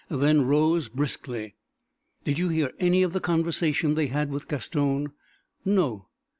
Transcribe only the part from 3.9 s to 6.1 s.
they had with Gaston?" "No."